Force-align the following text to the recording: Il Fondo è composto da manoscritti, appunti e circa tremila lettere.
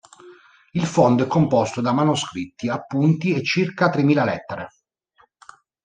Il 0.71 0.85
Fondo 0.87 1.23
è 1.23 1.27
composto 1.27 1.79
da 1.79 1.91
manoscritti, 1.91 2.67
appunti 2.67 3.35
e 3.35 3.43
circa 3.43 3.91
tremila 3.91 4.23
lettere. 4.25 4.71